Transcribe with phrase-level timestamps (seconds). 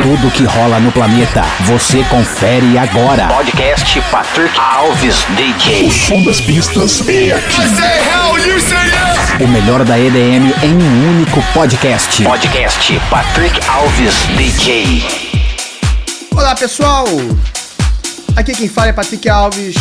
[0.00, 3.28] Tudo que rola no planeta, você confere agora.
[3.28, 5.86] Podcast Patrick Alves DJ.
[5.86, 7.60] O som das pistas é aqui.
[9.44, 12.24] O melhor da EDM em um único podcast.
[12.24, 15.04] Podcast Patrick Alves DJ.
[16.34, 17.06] Olá pessoal,
[18.34, 19.76] aqui quem fala é Patrick Alves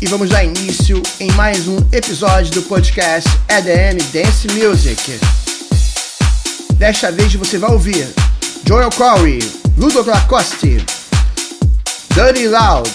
[0.00, 5.18] e vamos dar início em mais um episódio do podcast EDM Dance Music.
[6.74, 8.06] Desta vez você vai ouvir
[8.64, 9.38] Joel Corey,
[9.76, 10.84] Ludo Lacoste,
[12.14, 12.90] Dirty Loud,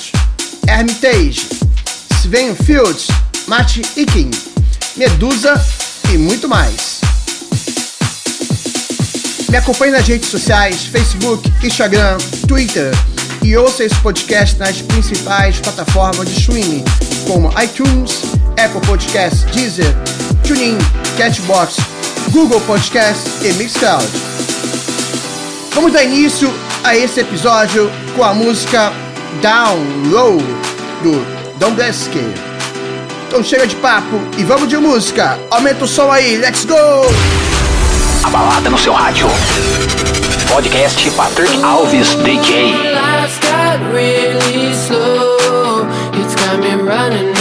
[0.68, 1.48] Hermitage,
[2.22, 3.08] Sven Fields,
[3.48, 4.32] Matt Ikin,
[4.96, 5.60] Medusa
[6.14, 7.02] e muito mais.
[9.50, 12.92] Me acompanhe nas redes sociais, Facebook, Instagram, Twitter
[13.44, 16.84] e ouça esse podcast nas principais plataformas de streaming,
[17.28, 18.22] como iTunes,
[18.64, 19.94] Apple Podcasts, Deezer,
[20.48, 20.78] TuneIn,
[21.18, 21.78] Catchbox,
[22.32, 24.33] Google Podcasts e Mixcloud.
[25.74, 28.94] Vamos dar início a esse episódio com a música
[29.42, 30.38] Down Low
[31.02, 31.26] do
[31.58, 32.24] Don Blasky.
[33.28, 35.40] Então chega de papo e vamos de música.
[35.50, 36.76] Aumenta o som aí, let's go!
[38.24, 39.28] A balada no seu rádio.
[40.48, 42.74] Podcast Patrick Alves DJ.
[42.94, 45.88] Life's got really slow.
[46.14, 47.33] It's got me running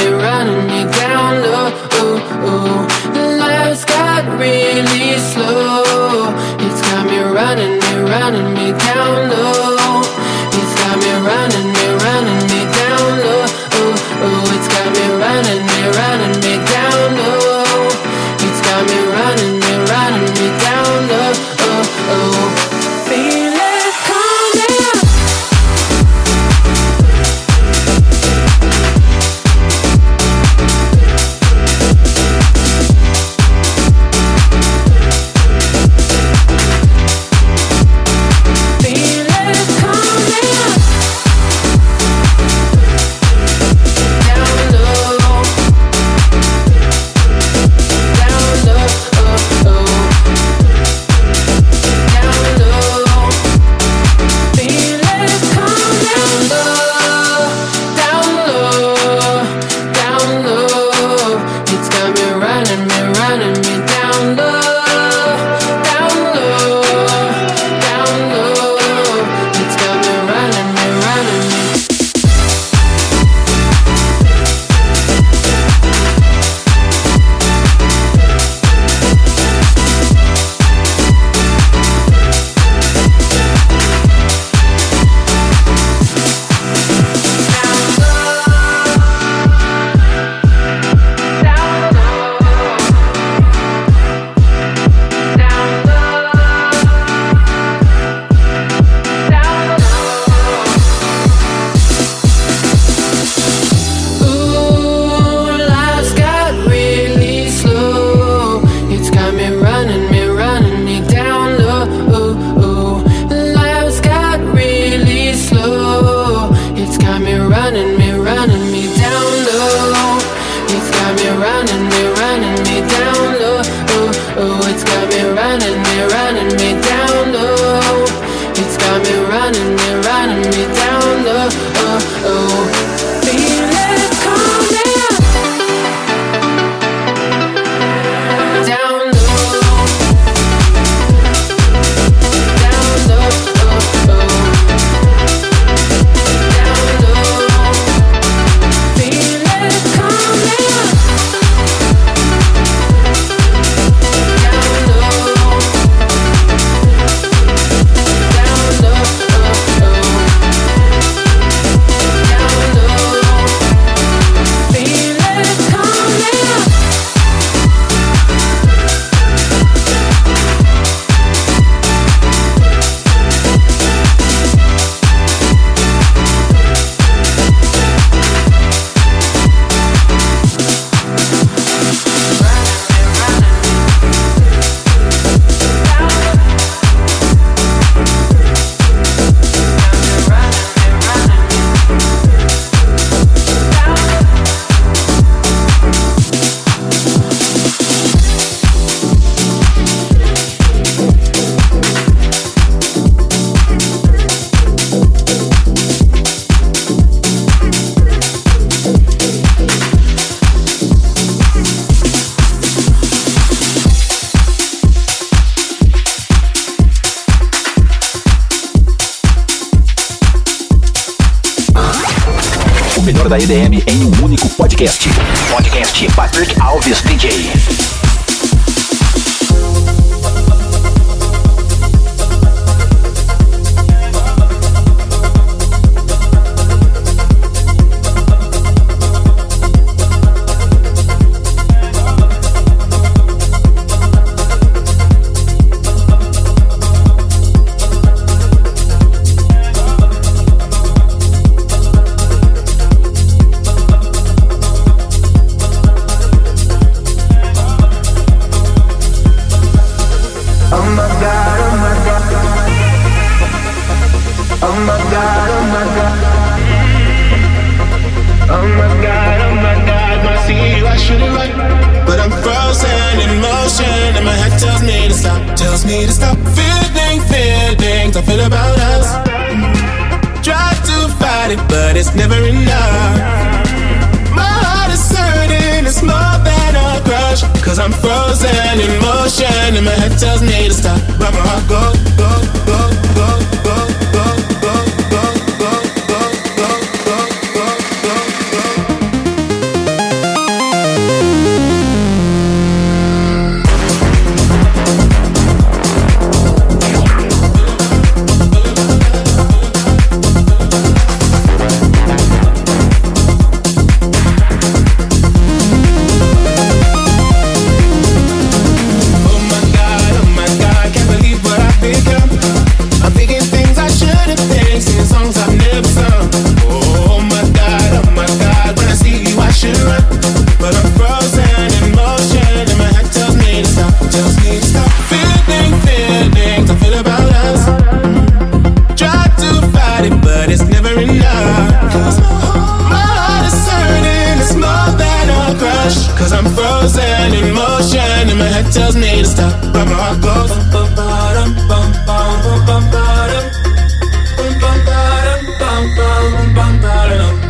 [347.42, 350.50] in motion and my head tells me to stop, but my heart goes.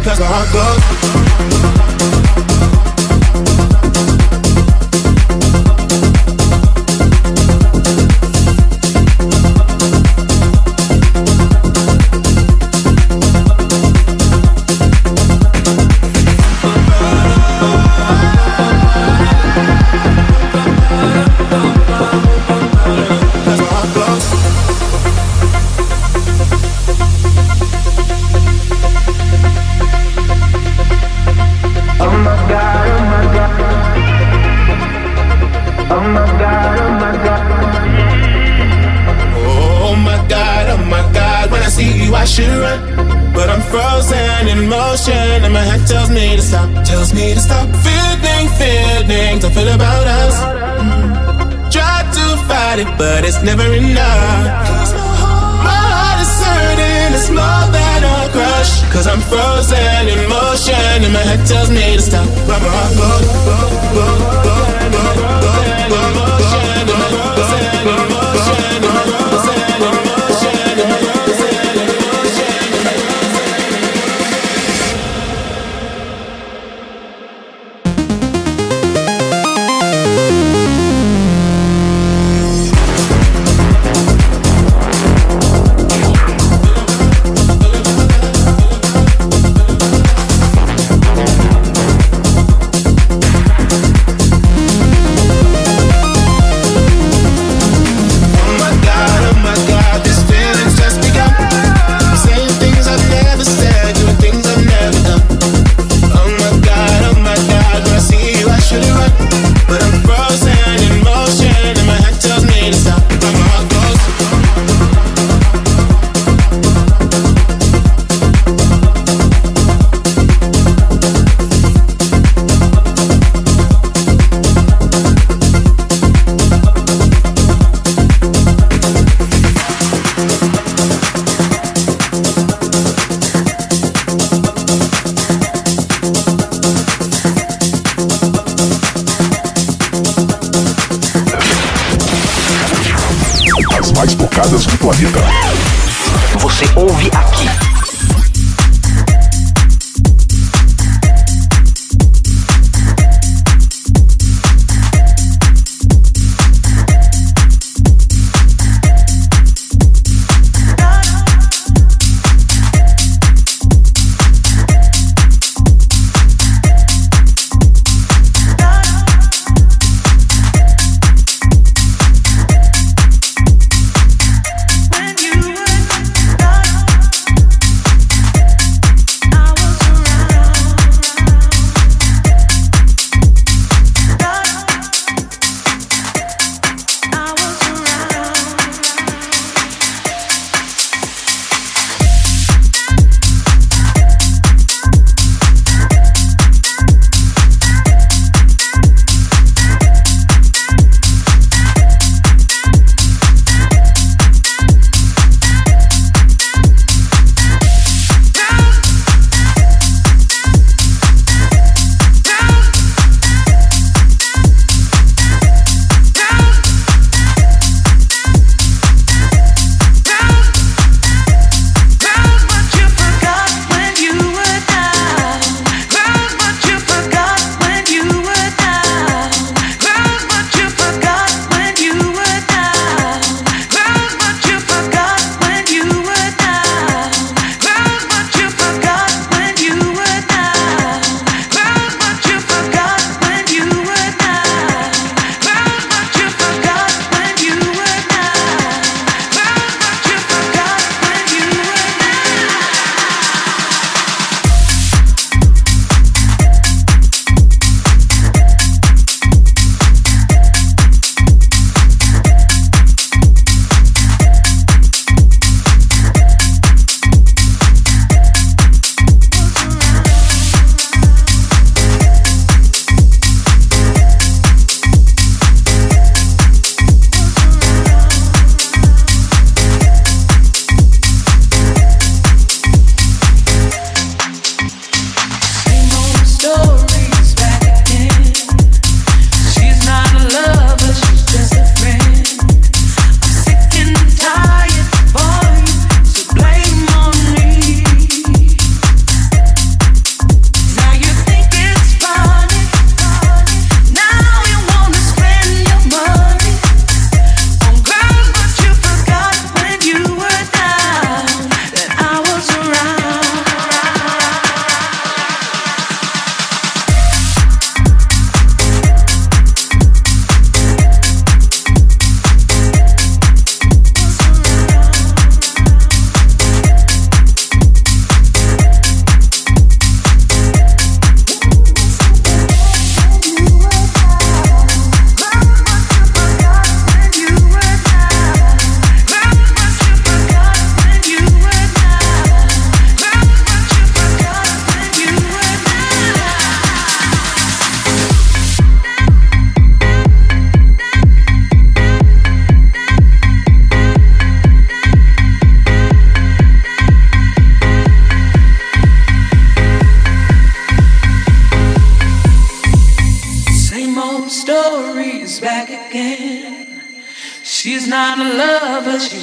[0.04, 0.91] Cause my heart goes.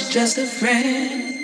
[0.09, 1.38] Just a friend.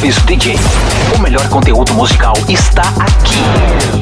[0.00, 0.56] DJ.
[1.14, 3.99] O melhor conteúdo musical está aqui.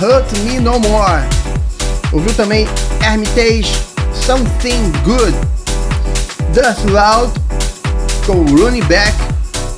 [0.00, 1.22] Hurt Me No More.
[2.12, 2.66] Ouviu também
[3.02, 3.70] Hermitage
[4.26, 5.34] Something Good.
[6.52, 7.32] Dust Loud
[8.26, 9.14] com Rooney Beck.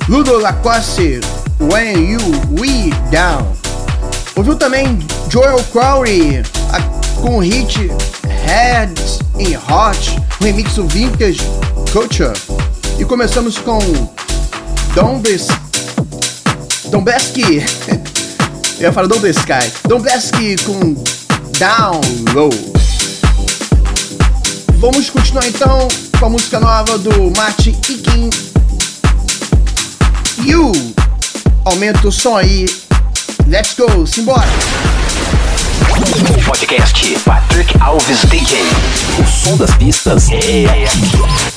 [0.07, 1.19] Ludo Lacoste
[1.59, 2.19] When You
[2.59, 3.51] We Down.
[4.35, 4.99] Ouviu também
[5.29, 6.81] Joel Crowley a-
[7.21, 7.91] com o hit
[8.45, 11.41] Heads in Hot, um remix Vintage
[11.91, 12.33] Culture.
[12.99, 13.79] E começamos com
[14.93, 15.47] Dombes,
[16.89, 17.63] Dombeski,
[18.79, 20.93] eu falar Don't Sky, Dombeski com
[21.57, 22.01] Down
[22.33, 22.49] Low.
[24.77, 25.87] Vamos continuar então
[26.19, 28.29] com a música nova do Martin Ikin.
[30.45, 30.71] You,
[31.65, 32.65] aumenta o som aí.
[33.47, 34.47] Let's go, simbora.
[36.45, 38.59] Podcast Patrick Alves DJ.
[39.19, 41.56] O som das pistas É aqui.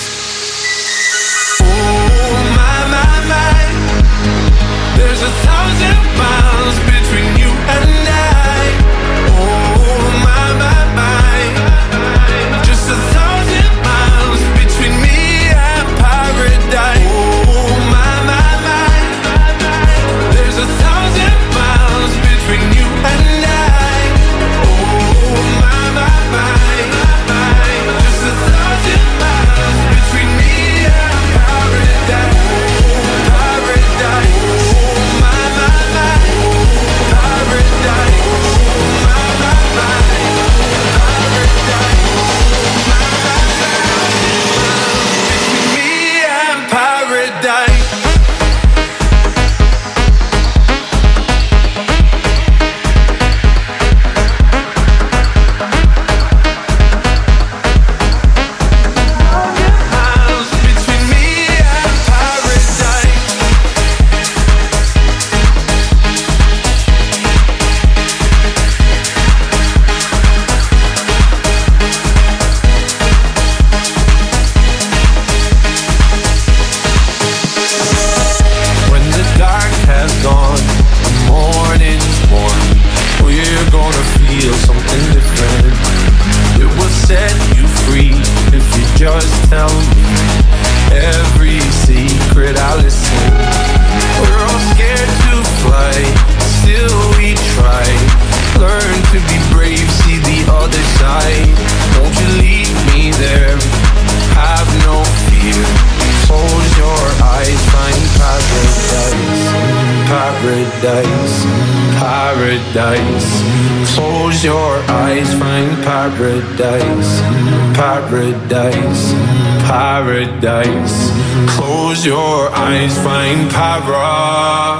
[123.49, 124.77] para.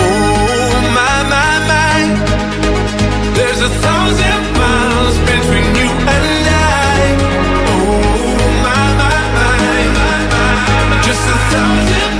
[0.00, 1.98] Oh my my my,
[3.34, 7.00] there's a thousand miles between you and I.
[7.68, 7.92] Oh
[8.64, 9.58] my my my,
[9.96, 12.19] my, my, just a thousand.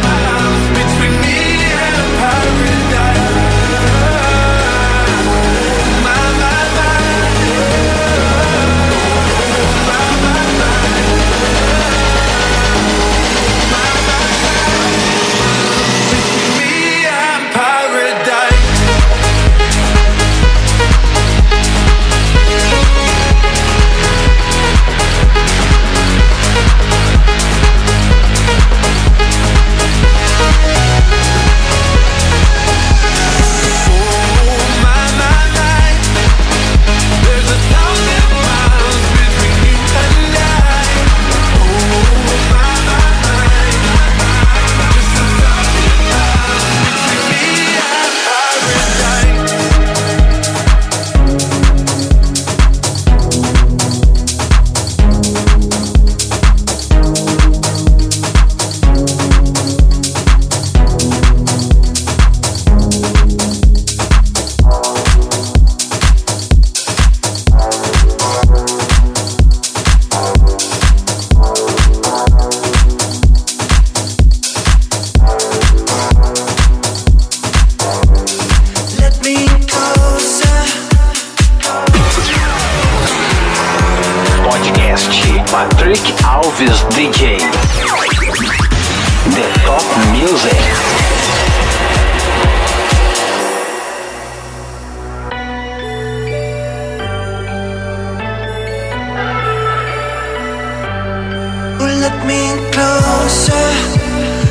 [102.26, 103.68] me closer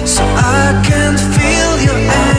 [0.05, 2.38] so I can feel your energy.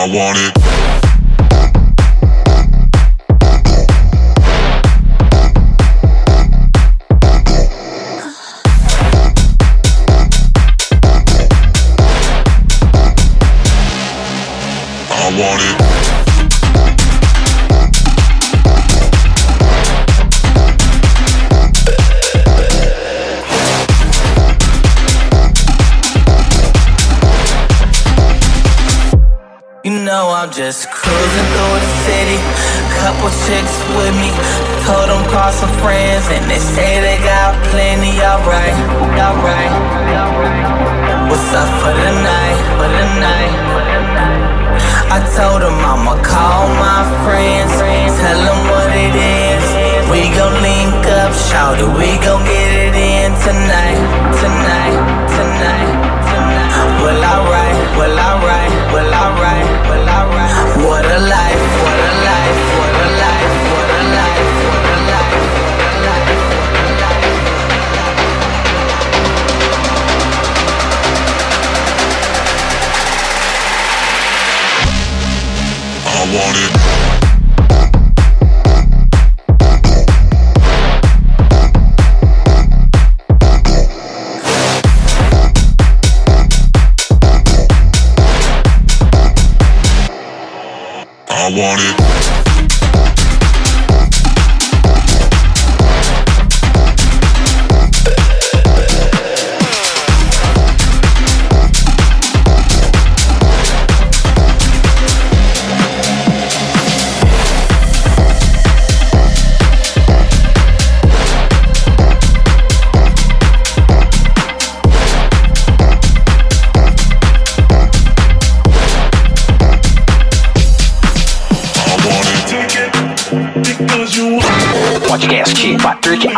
[0.00, 0.69] I want it.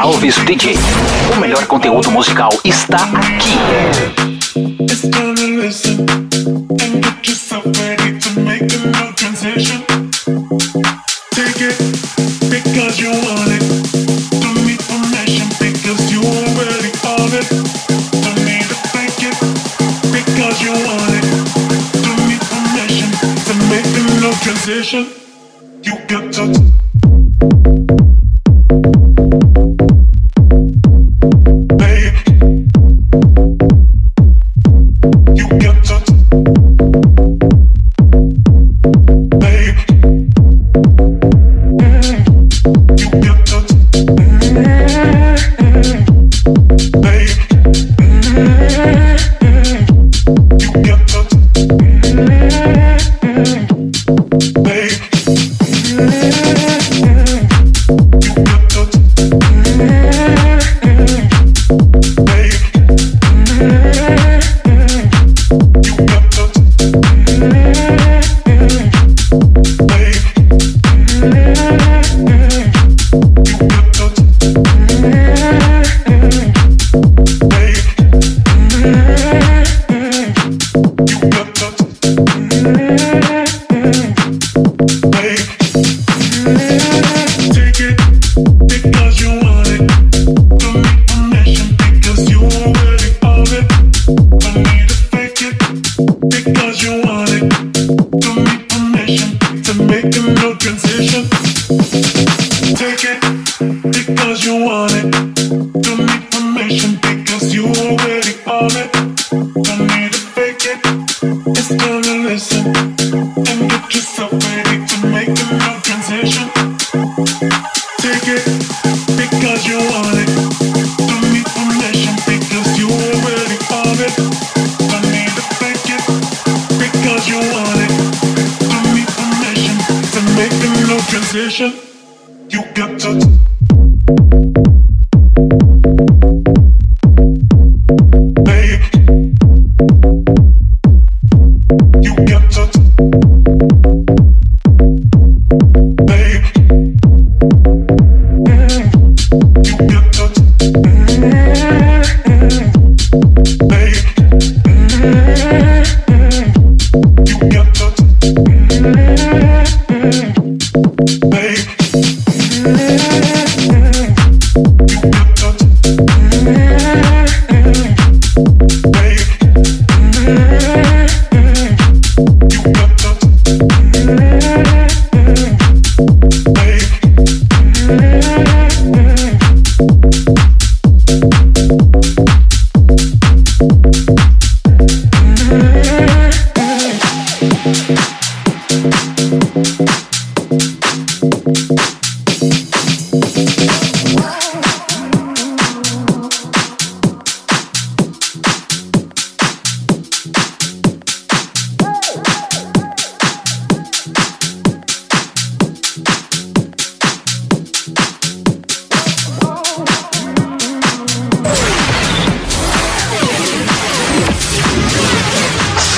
[0.03, 0.75] Alves DJ.
[1.33, 3.57] O melhor conteúdo musical está aqui.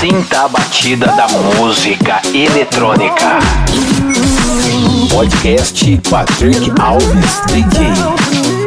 [0.00, 1.26] Sinta a batida da
[1.58, 3.38] música eletrônica.
[5.10, 8.63] Podcast Patrick Alves DJ.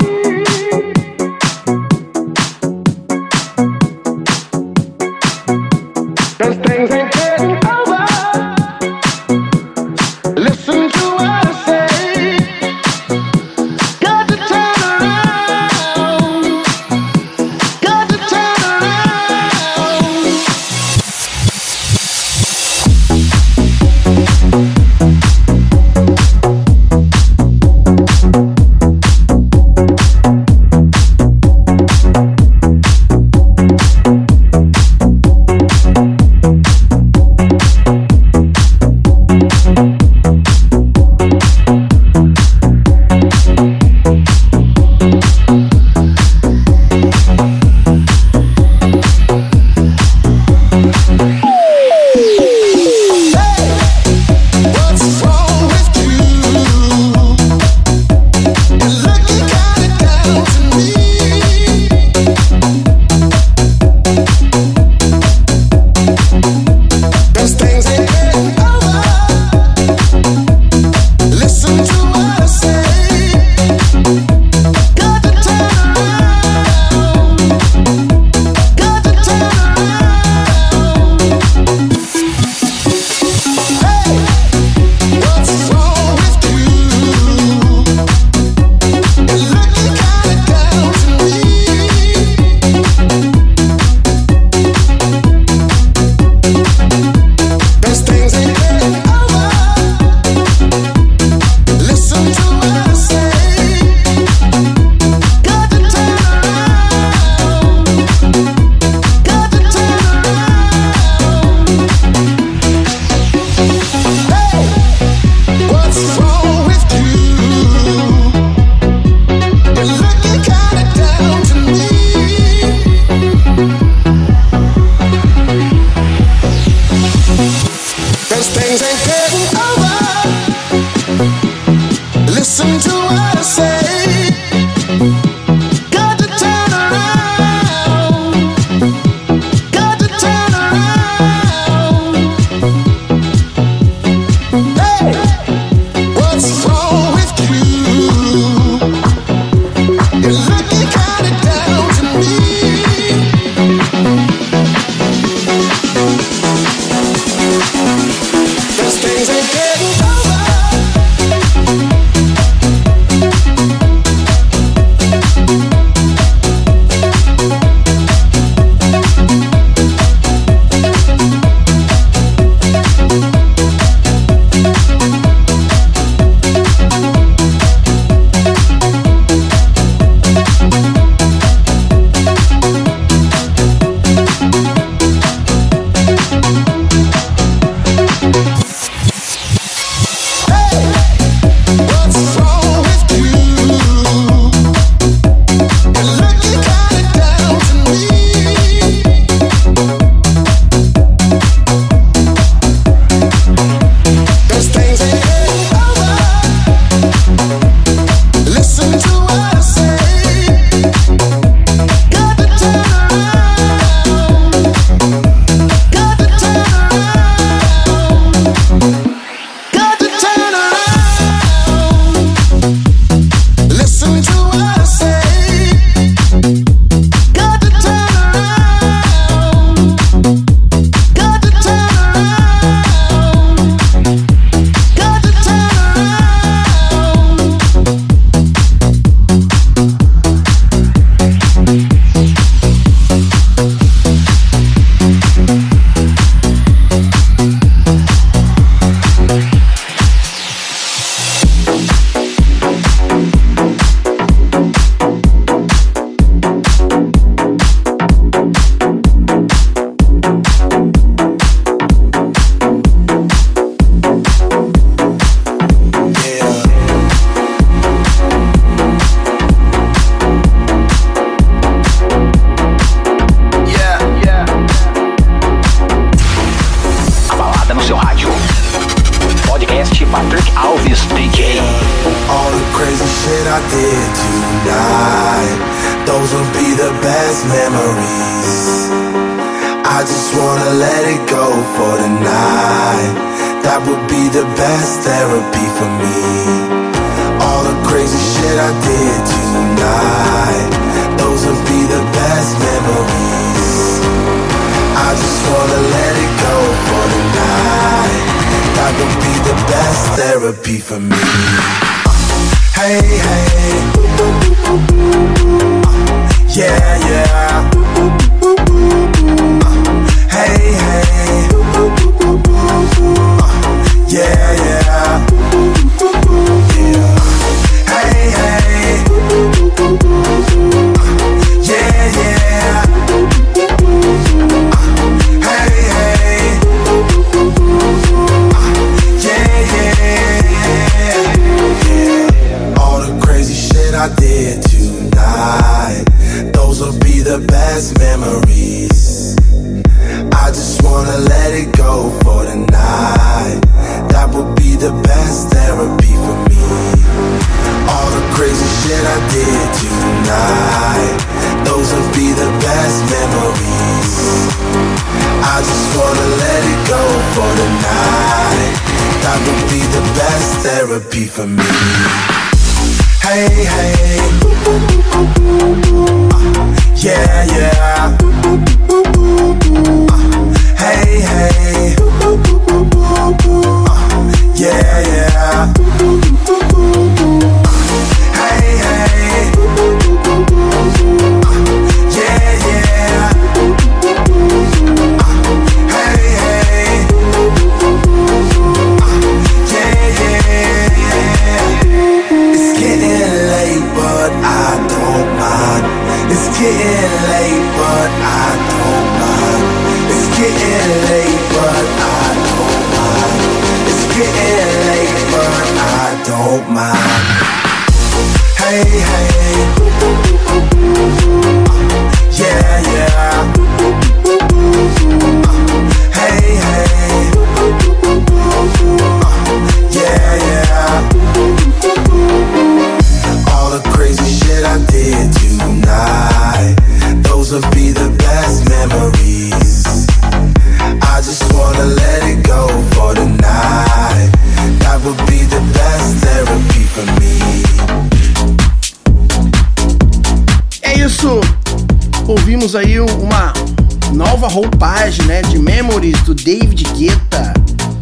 [454.39, 457.53] Nova roupagem, né, de Memories do David Guetta,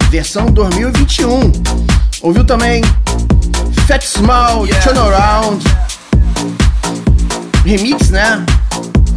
[0.10, 1.50] versão 2021.
[2.22, 2.82] Ouviu também
[3.88, 4.86] Fat Small yeah.
[4.86, 5.64] Turnaround
[7.64, 8.46] remix, né?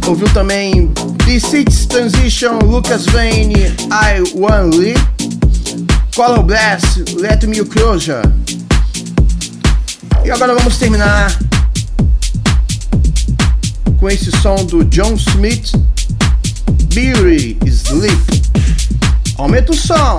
[0.07, 0.93] Ouviu também
[1.25, 4.95] The Six Transition, Lucas Vane, I One Lee,
[6.15, 8.21] Color Blast, Let Me Closure.
[10.23, 11.37] E agora vamos terminar
[13.99, 15.73] com esse som do John Smith
[16.93, 18.19] Beauty Sleep.
[19.37, 20.17] Aumenta o som.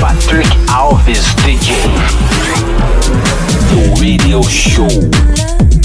[0.00, 1.74] Patrick Alves DJ.
[3.68, 5.75] The Radio Show.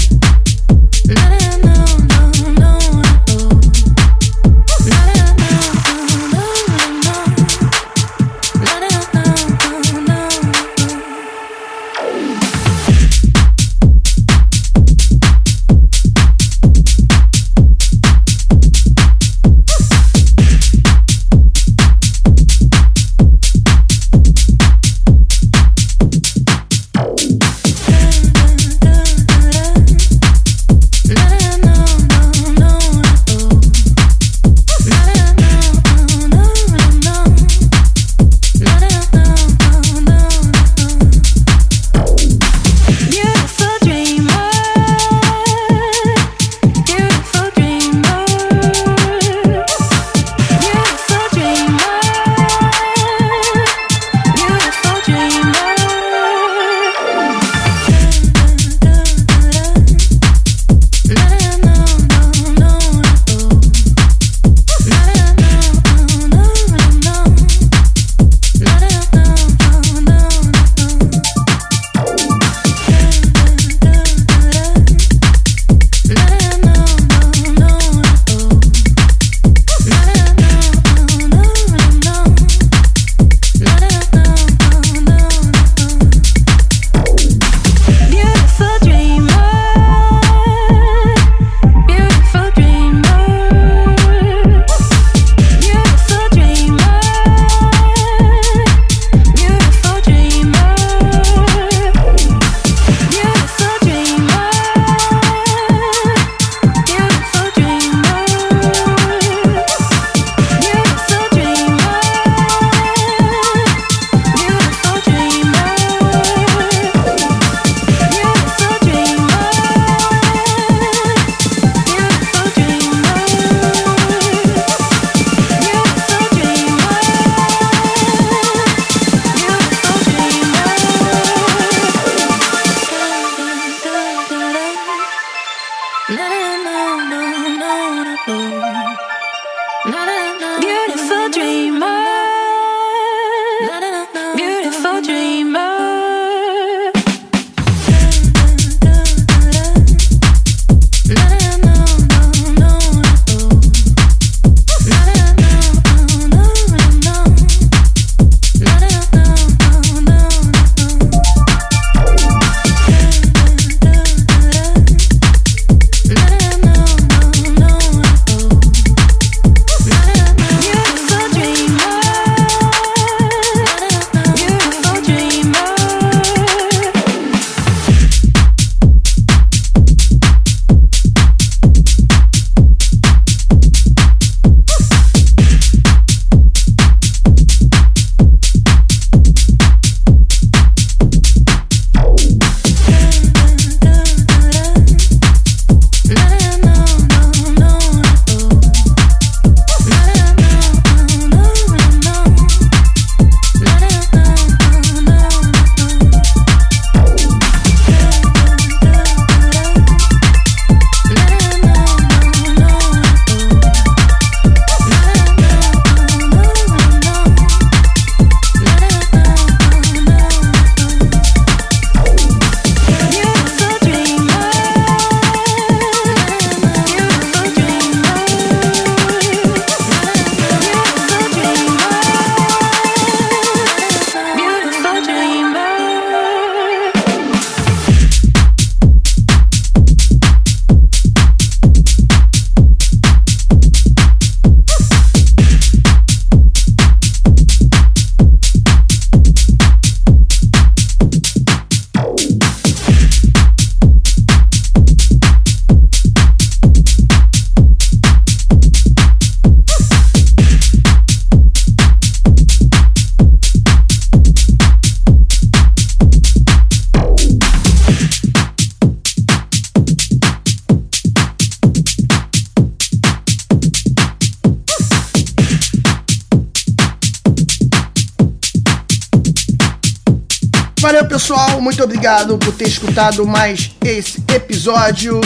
[282.02, 285.20] Obrigado por ter escutado mais esse episódio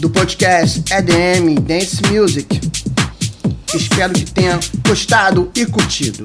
[0.00, 2.60] do podcast EDM Dance Music.
[3.72, 6.24] Espero que tenha gostado e curtido.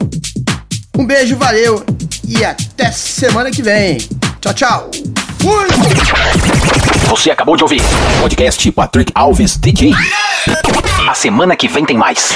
[0.97, 1.86] Um beijo, valeu
[2.28, 3.99] e até semana que vem.
[4.41, 4.91] Tchau, tchau.
[5.39, 5.67] Fui!
[7.09, 7.82] Você acabou de ouvir
[8.19, 9.91] podcast Patrick Alves DJ.
[11.07, 12.34] A semana que vem tem mais.